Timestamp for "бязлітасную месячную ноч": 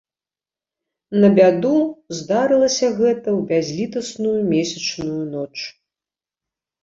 3.51-5.53